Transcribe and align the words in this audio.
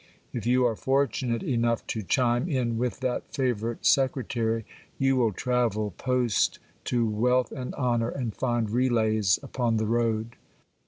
If 0.33 0.47
you 0.47 0.65
are 0.65 0.75
fortunate 0.75 1.43
enough 1.43 1.85
to 1.85 2.01
chime 2.01 2.49
in 2.49 2.79
with 2.79 3.01
that 3.01 3.31
favourite 3.31 3.85
secretary, 3.85 4.65
you 4.97 5.15
will 5.15 5.31
travel 5.31 5.91
post 5.95 6.57
to 6.85 7.07
wealth 7.07 7.51
and 7.51 7.75
honour, 7.75 8.09
and 8.09 8.35
find 8.35 8.67
relays 8.71 9.37
upon 9.43 9.77
the 9.77 9.85
road. 9.85 10.37